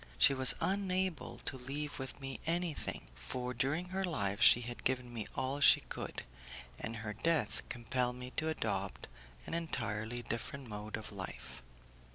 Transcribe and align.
She 0.17 0.33
was 0.33 0.55
unable 0.59 1.37
to 1.45 1.57
leave 1.59 1.99
me 2.19 2.39
anything, 2.47 3.05
for 3.13 3.53
during 3.53 3.89
her 3.89 4.03
life 4.03 4.41
she 4.41 4.61
had 4.61 4.83
given 4.83 5.13
me 5.13 5.27
all 5.35 5.59
she 5.59 5.81
could, 5.81 6.23
and 6.79 6.95
her 6.95 7.13
death 7.13 7.61
compelled 7.69 8.15
me 8.15 8.31
to 8.31 8.49
adopt 8.49 9.07
an 9.45 9.53
entirely 9.53 10.23
different 10.23 10.67
mode 10.67 10.97
of 10.97 11.11
life. 11.11 11.61